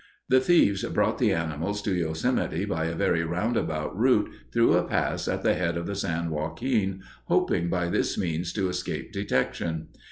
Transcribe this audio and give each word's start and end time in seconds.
The 0.29 0.39
thieves 0.39 0.81
brought 0.83 1.19
the 1.19 1.31
animals 1.31 1.79
to 1.83 1.93
Yosemite 1.93 2.65
by 2.65 2.85
a 2.85 2.95
very 2.95 3.23
roundabout 3.23 3.95
route 3.95 4.31
through 4.51 4.73
a 4.73 4.83
pass 4.83 5.27
at 5.27 5.43
the 5.43 5.53
head 5.53 5.77
of 5.77 5.85
the 5.85 5.93
San 5.93 6.31
Joaquin, 6.31 7.03
hoping 7.25 7.69
by 7.69 7.87
this 7.87 8.17
means 8.17 8.51
to 8.53 8.67
escape 8.67 9.11
detection. 9.11 9.89